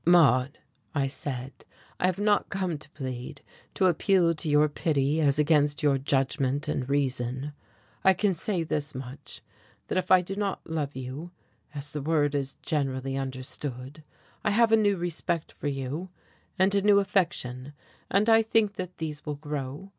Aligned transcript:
"Maude," 0.03 0.57
I 0.95 1.05
said, 1.07 1.53
"I 1.99 2.07
have 2.07 2.17
not 2.17 2.49
come 2.49 2.79
to 2.79 2.89
plead, 2.89 3.43
to 3.75 3.85
appeal 3.85 4.33
to 4.33 4.49
your 4.49 4.67
pity 4.67 5.21
as 5.21 5.37
against 5.37 5.83
your 5.83 5.99
judgment 5.99 6.67
and 6.67 6.89
reason. 6.89 7.53
I 8.03 8.15
can 8.15 8.33
say 8.33 8.63
this 8.63 8.95
much, 8.95 9.43
that 9.89 9.99
if 9.99 10.09
I 10.09 10.23
do 10.23 10.35
not 10.35 10.67
love 10.67 10.95
you, 10.95 11.29
as 11.75 11.93
the 11.93 12.01
word 12.01 12.33
is 12.33 12.55
generally 12.63 13.15
understood, 13.15 14.03
I 14.43 14.49
have 14.49 14.71
a 14.71 14.75
new 14.75 14.97
respect 14.97 15.51
for 15.51 15.67
you, 15.67 16.09
and 16.57 16.73
a 16.73 16.81
new 16.81 16.97
affection, 16.99 17.73
and 18.09 18.27
I 18.27 18.41
think 18.41 18.77
that 18.77 18.97
these 18.97 19.23
will 19.23 19.35
grow. 19.35 19.89